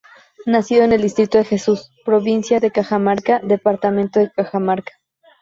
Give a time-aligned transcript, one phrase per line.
[0.47, 4.93] Nacido en el distrito de Jesús, provincia de Cajamarca, departamento de Cajamarca.